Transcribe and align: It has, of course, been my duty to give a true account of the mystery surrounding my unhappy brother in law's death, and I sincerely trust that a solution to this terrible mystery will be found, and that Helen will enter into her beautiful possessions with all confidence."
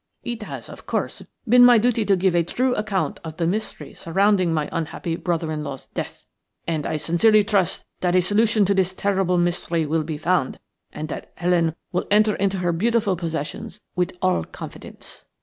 It 0.23 0.41
has, 0.41 0.67
of 0.67 0.87
course, 0.87 1.21
been 1.47 1.63
my 1.63 1.77
duty 1.77 2.05
to 2.05 2.15
give 2.15 2.33
a 2.33 2.41
true 2.41 2.73
account 2.73 3.19
of 3.23 3.37
the 3.37 3.45
mystery 3.45 3.93
surrounding 3.93 4.51
my 4.51 4.67
unhappy 4.71 5.15
brother 5.15 5.51
in 5.51 5.63
law's 5.63 5.85
death, 5.85 6.25
and 6.65 6.87
I 6.87 6.97
sincerely 6.97 7.43
trust 7.43 7.85
that 7.99 8.15
a 8.15 8.21
solution 8.23 8.65
to 8.65 8.73
this 8.73 8.95
terrible 8.95 9.37
mystery 9.37 9.85
will 9.85 10.01
be 10.01 10.17
found, 10.17 10.59
and 10.91 11.07
that 11.09 11.31
Helen 11.35 11.75
will 11.91 12.07
enter 12.09 12.33
into 12.33 12.57
her 12.57 12.73
beautiful 12.73 13.15
possessions 13.15 13.79
with 13.95 14.17
all 14.23 14.43
confidence." 14.43 15.27